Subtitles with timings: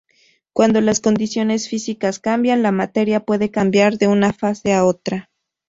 [0.51, 5.29] Cuando las condiciones físicas cambian, la materia puede cambiar de una fase a otra.